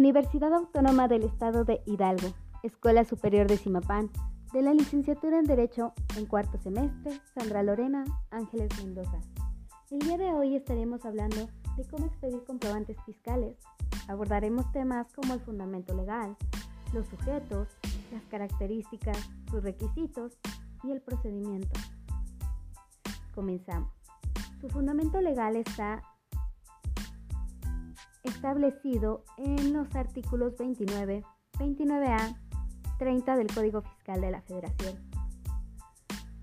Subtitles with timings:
[0.00, 2.32] Universidad Autónoma del Estado de Hidalgo,
[2.62, 4.10] Escuela Superior de Simapán,
[4.50, 9.20] de la licenciatura en Derecho en cuarto semestre, Sandra Lorena Ángeles Mendoza.
[9.90, 13.58] El día de hoy estaremos hablando de cómo expedir comprobantes fiscales.
[14.08, 16.34] Abordaremos temas como el fundamento legal,
[16.94, 17.68] los sujetos,
[18.10, 19.18] las características,
[19.50, 20.38] sus requisitos
[20.82, 21.78] y el procedimiento.
[23.34, 23.92] Comenzamos.
[24.62, 26.02] Su fundamento legal está
[28.22, 31.24] establecido en los artículos 29,
[31.58, 32.36] 29A,
[32.98, 34.98] 30 del Código Fiscal de la Federación.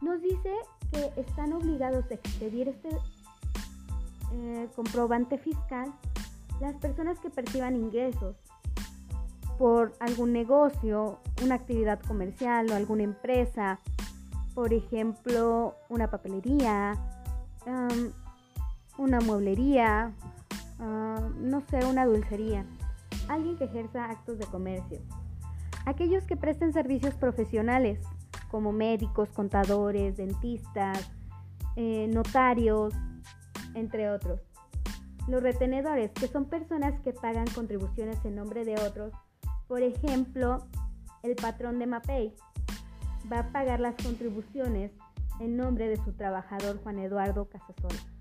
[0.00, 0.52] Nos dice
[0.92, 2.90] que están obligados a expedir este
[4.32, 5.92] eh, comprobante fiscal
[6.60, 8.36] las personas que perciban ingresos
[9.58, 13.78] por algún negocio, una actividad comercial o alguna empresa,
[14.54, 16.94] por ejemplo, una papelería,
[18.98, 20.12] una mueblería,
[20.78, 22.64] no sé, una dulcería,
[23.28, 25.00] alguien que ejerza actos de comercio,
[25.86, 28.00] aquellos que presten servicios profesionales
[28.50, 31.10] como médicos, contadores, dentistas,
[31.76, 32.94] eh, notarios,
[33.74, 34.40] entre otros.
[35.26, 39.12] Los retenedores, que son personas que pagan contribuciones en nombre de otros,
[39.66, 40.66] por ejemplo,
[41.22, 42.34] el patrón de MAPEI
[43.32, 44.92] va a pagar las contribuciones
[45.40, 48.13] en nombre de su trabajador Juan Eduardo Casasola.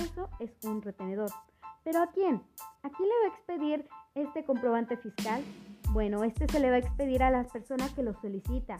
[0.00, 1.30] Eso es un retenedor.
[1.84, 2.42] ¿Pero a quién?
[2.82, 5.42] ¿A quién le va a expedir este comprobante fiscal?
[5.90, 8.78] Bueno, este se le va a expedir a las personas que lo solicitan,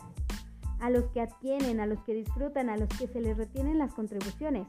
[0.81, 3.93] a los que adquieren, a los que disfrutan, a los que se les retienen las
[3.93, 4.67] contribuciones.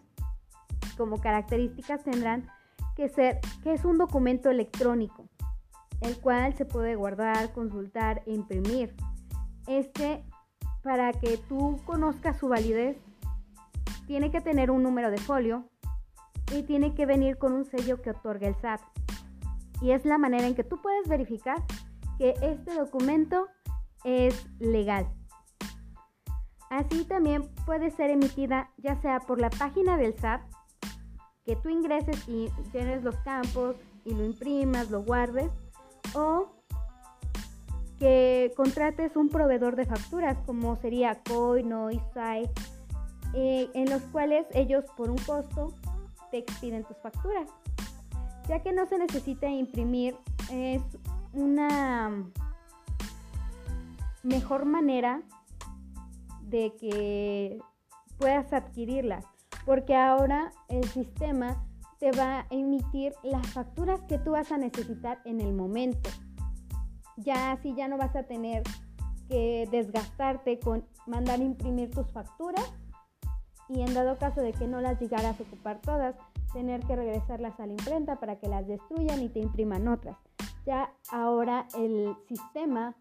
[0.97, 2.47] Como características tendrán
[2.97, 5.29] que ser que es un documento electrónico,
[6.01, 8.93] el cual se puede guardar, consultar e imprimir.
[9.67, 10.25] Este,
[10.83, 12.97] para que tú conozcas su validez,
[14.05, 15.70] tiene que tener un número de folio,
[16.53, 18.81] y tiene que venir con un sello que otorga el SAT.
[19.81, 21.63] Y es la manera en que tú puedes verificar
[22.17, 23.47] que este documento
[24.03, 25.07] es legal.
[26.69, 30.41] Así también puede ser emitida ya sea por la página del SAT,
[31.45, 35.51] que tú ingreses y llenes los campos y lo imprimas, lo guardes,
[36.13, 36.47] o
[37.99, 44.85] que contrates un proveedor de facturas como sería Coin o eh, en los cuales ellos
[44.97, 45.73] por un costo
[46.31, 47.49] te expiden tus facturas.
[48.47, 50.15] Ya que no se necesita imprimir,
[50.51, 50.81] es
[51.33, 52.25] una
[54.23, 55.21] mejor manera
[56.41, 57.59] de que
[58.17, 59.25] puedas adquirirlas,
[59.65, 61.63] porque ahora el sistema
[61.99, 66.09] te va a emitir las facturas que tú vas a necesitar en el momento.
[67.17, 68.63] Ya así ya no vas a tener
[69.29, 72.73] que desgastarte con mandar imprimir tus facturas
[73.69, 76.15] y en dado caso de que no las llegaras a ocupar todas,
[76.53, 80.17] tener que regresarlas a la imprenta para que las destruyan y te impriman otras.
[80.65, 82.95] Ya ahora el sistema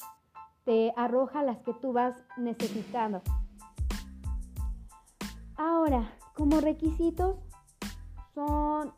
[0.65, 3.23] te arroja las que tú vas necesitando.
[5.57, 7.37] Ahora, como requisitos
[8.35, 8.95] son,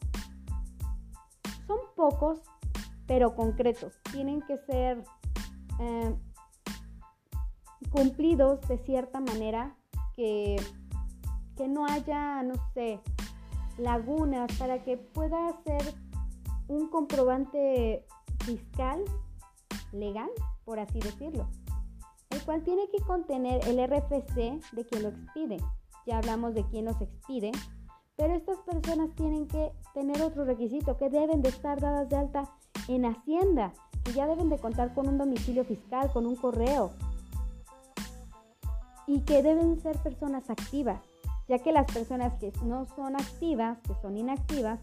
[1.67, 2.41] son pocos,
[3.07, 3.95] pero concretos.
[4.13, 5.03] Tienen que ser
[5.81, 6.15] eh,
[7.91, 9.75] cumplidos de cierta manera
[10.15, 10.57] que
[11.57, 13.01] que no haya, no sé,
[13.79, 15.95] lagunas, para que pueda ser
[16.69, 18.07] un comprobante
[18.45, 19.03] fiscal
[19.93, 20.31] legal,
[20.65, 21.49] por así decirlo,
[22.31, 25.59] el cual tiene que contener el RFC de quien lo expide.
[26.07, 27.53] Ya hablamos de quién los expide,
[28.17, 32.51] pero estas personas tienen que tener otro requisito, que deben de estar dadas de alta
[32.89, 33.73] en Hacienda,
[34.05, 36.91] que ya deben de contar con un domicilio fiscal, con un correo,
[39.07, 41.01] y que deben ser personas activas
[41.53, 44.81] ya que las personas que no son activas, que son inactivas,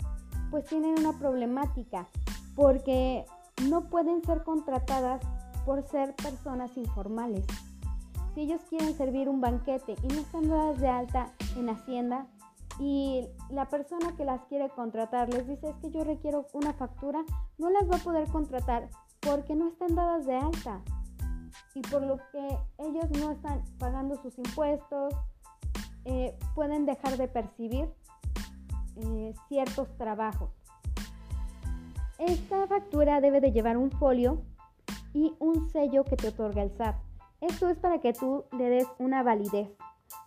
[0.51, 2.07] pues tienen una problemática
[2.55, 3.25] porque
[3.67, 5.19] no pueden ser contratadas
[5.65, 7.43] por ser personas informales.
[8.35, 12.27] Si ellos quieren servir un banquete y no están dadas de alta en Hacienda
[12.79, 17.23] y la persona que las quiere contratar les dice es que yo requiero una factura,
[17.57, 18.89] no las va a poder contratar
[19.21, 20.83] porque no están dadas de alta
[21.73, 25.15] y por lo que ellos no están pagando sus impuestos,
[26.05, 27.89] eh, pueden dejar de percibir
[28.95, 30.51] eh, ciertos trabajos.
[32.17, 34.43] Esta factura debe de llevar un folio
[35.13, 36.95] y un sello que te otorga el SAT.
[37.41, 39.69] Esto es para que tú le des una validez,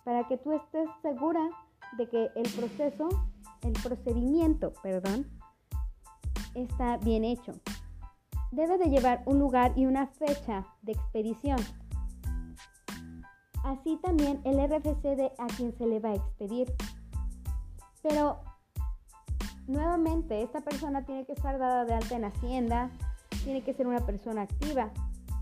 [0.03, 1.49] para que tú estés segura
[1.97, 3.09] de que el proceso,
[3.61, 5.27] el procedimiento, perdón,
[6.55, 7.53] está bien hecho.
[8.51, 11.57] Debe de llevar un lugar y una fecha de expedición
[13.63, 16.73] así también el RFC de a quien se le va a expedir.
[18.01, 18.39] Pero
[19.67, 22.91] nuevamente esta persona tiene que estar dada de alta en Hacienda,
[23.43, 24.91] tiene que ser una persona activa.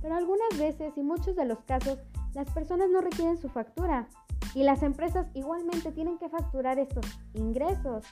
[0.01, 2.00] Pero algunas veces y muchos de los casos,
[2.33, 4.07] las personas no requieren su factura
[4.53, 8.06] y las empresas igualmente tienen que facturar estos ingresos.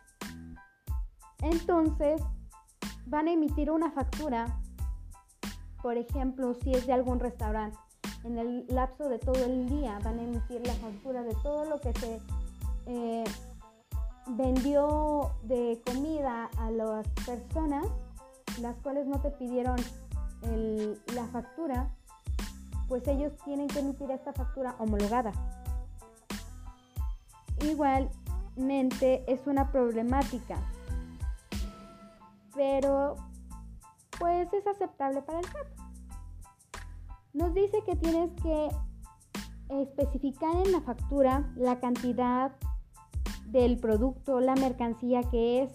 [1.42, 2.22] Entonces,
[3.06, 4.60] van a emitir una factura,
[5.82, 7.78] por ejemplo, si es de algún restaurante,
[8.24, 11.80] en el lapso de todo el día van a emitir la factura de todo lo
[11.80, 12.20] que se
[12.86, 13.24] eh,
[14.28, 17.86] vendió de comida a las personas,
[18.62, 19.78] las cuales no te pidieron
[21.14, 21.90] la factura,
[22.88, 25.32] pues ellos tienen que emitir esta factura homologada.
[27.62, 30.58] Igualmente es una problemática,
[32.56, 33.16] pero
[34.18, 35.89] pues es aceptable para el SAT.
[37.34, 38.70] Nos dice que tienes que
[39.70, 42.52] especificar en la factura la cantidad
[43.46, 45.72] del producto, la mercancía que es,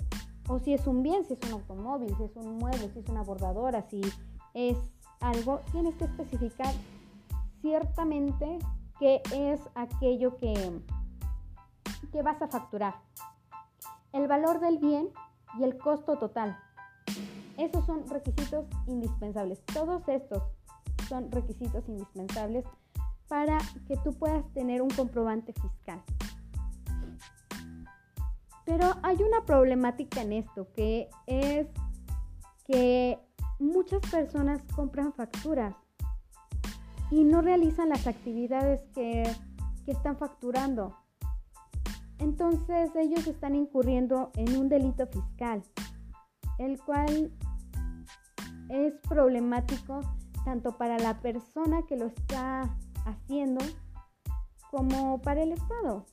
[0.49, 3.09] o si es un bien, si es un automóvil, si es un mueble, si es
[3.09, 4.01] una bordadora, si
[4.53, 4.77] es
[5.21, 6.75] algo, tienes que especificar
[7.61, 8.59] ciertamente
[8.99, 10.55] qué es aquello que,
[12.13, 12.97] que vas a facturar.
[14.13, 15.09] El valor del bien
[15.59, 16.59] y el costo total.
[17.57, 19.61] Esos son requisitos indispensables.
[19.73, 20.43] Todos estos
[21.09, 22.65] son requisitos indispensables
[23.29, 26.03] para que tú puedas tener un comprobante fiscal.
[28.65, 31.67] Pero hay una problemática en esto, que es
[32.67, 33.19] que
[33.59, 35.75] muchas personas compran facturas
[37.11, 39.31] y no realizan las actividades que,
[39.87, 40.97] están facturando.
[42.19, 45.63] Entonces ellos están incurriendo en un delito fiscal,
[46.59, 47.31] el cual
[48.71, 50.01] es problemático
[50.45, 53.65] tanto para la persona que lo está haciendo
[54.71, 56.05] como para el Estado.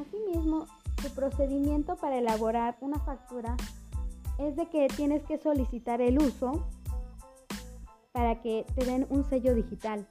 [0.00, 0.66] Asimismo,
[1.02, 3.56] su procedimiento para elaborar una factura
[4.38, 6.66] es de que tienes que solicitar el uso
[8.12, 10.06] para que te den un sello digital.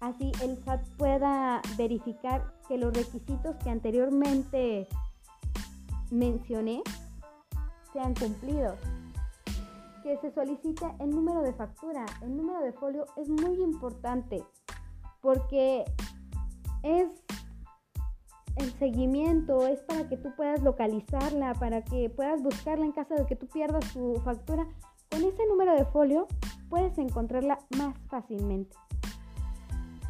[0.00, 4.88] Así el SAT pueda verificar que los requisitos que anteriormente
[6.10, 6.82] mencioné
[7.92, 8.78] sean cumplidos.
[10.02, 12.04] Que se solicite el número de factura.
[12.22, 14.44] El número de folio es muy importante
[15.20, 15.84] porque
[16.82, 17.08] es
[18.56, 23.26] el seguimiento es para que tú puedas localizarla, para que puedas buscarla en caso de
[23.26, 24.66] que tú pierdas tu factura.
[25.10, 26.26] Con ese número de folio
[26.68, 28.76] puedes encontrarla más fácilmente.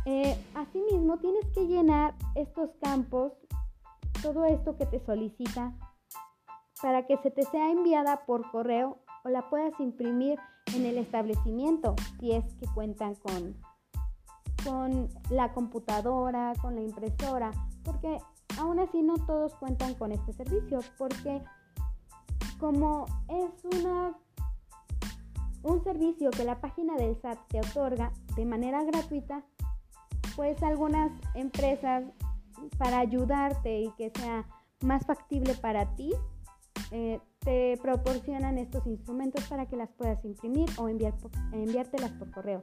[0.06, 3.32] Eh, asimismo, tienes que llenar estos campos,
[4.22, 5.72] todo esto que te solicita,
[6.80, 10.38] para que se te sea enviada por correo o la puedas imprimir
[10.74, 13.56] en el establecimiento si es que cuentan con,
[14.64, 17.50] con la computadora, con la impresora,
[17.84, 18.19] porque
[18.58, 21.42] Aún así no todos cuentan con este servicio porque
[22.58, 24.16] como es una,
[25.62, 29.42] un servicio que la página del SAT te otorga de manera gratuita,
[30.36, 32.04] pues algunas empresas
[32.78, 34.46] para ayudarte y que sea
[34.82, 36.12] más factible para ti,
[36.90, 42.60] eh, te proporcionan estos instrumentos para que las puedas imprimir o enviártelas por correo.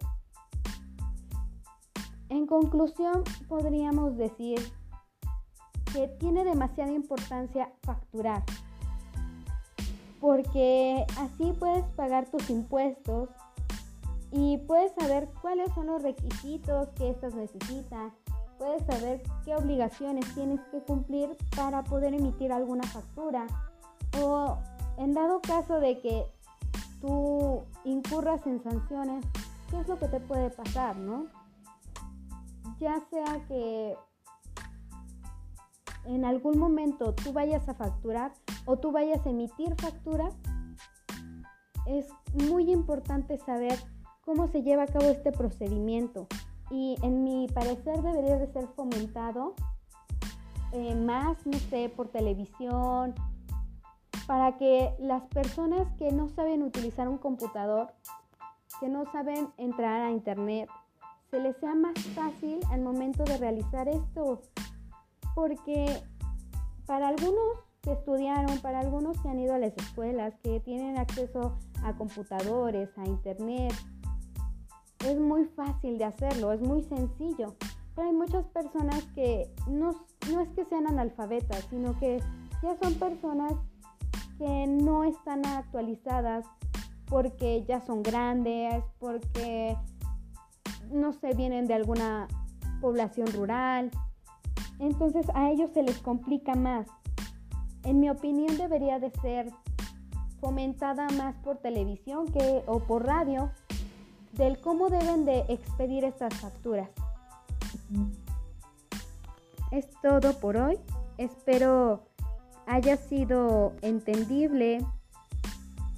[2.29, 4.59] En conclusión, podríamos decir
[5.93, 8.43] que tiene demasiada importancia facturar,
[10.21, 13.29] porque así puedes pagar tus impuestos
[14.31, 18.13] y puedes saber cuáles son los requisitos que éstas necesitan,
[18.59, 23.47] puedes saber qué obligaciones tienes que cumplir para poder emitir alguna factura
[24.21, 24.57] o
[24.99, 26.25] en dado caso de que
[26.99, 29.25] tú incurras en sanciones,
[29.69, 31.27] ¿qué es lo que te puede pasar, no?
[32.79, 33.95] Ya sea que
[36.05, 38.33] en algún momento tú vayas a facturar
[38.65, 40.29] o tú vayas a emitir factura,
[41.85, 43.79] es muy importante saber
[44.25, 46.27] cómo se lleva a cabo este procedimiento
[46.69, 49.55] y en mi parecer debería de ser fomentado
[50.73, 53.15] eh, más, no sé, por televisión,
[54.29, 57.91] para que las personas que no saben utilizar un computador,
[58.79, 60.69] que no saben entrar a internet,
[61.31, 64.41] se les sea más fácil al momento de realizar esto
[65.33, 65.87] porque
[66.85, 71.57] para algunos que estudiaron, para algunos que han ido a las escuelas, que tienen acceso
[71.83, 73.73] a computadores, a internet,
[75.07, 77.55] es muy fácil de hacerlo, es muy sencillo.
[77.95, 82.21] Pero hay muchas personas que no, no es que sean analfabetas, sino que
[82.61, 83.53] ya son personas
[84.39, 86.45] que no están actualizadas
[87.05, 89.77] porque ya son grandes, porque
[90.89, 92.27] no sé, vienen de alguna
[92.81, 93.91] población rural,
[94.79, 96.87] entonces a ellos se les complica más.
[97.83, 99.51] En mi opinión debería de ser
[100.39, 103.51] fomentada más por televisión que o por radio
[104.33, 106.89] del cómo deben de expedir estas facturas.
[109.71, 110.79] Es todo por hoy.
[111.17, 112.08] Espero
[112.69, 114.85] haya sido entendible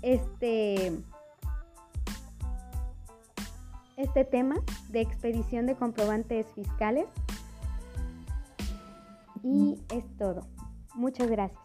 [0.02, 0.94] este
[3.98, 4.56] este tema
[4.90, 7.06] de expedición de comprobantes fiscales.
[9.44, 10.48] Y es todo.
[10.96, 11.62] Muchas gracias.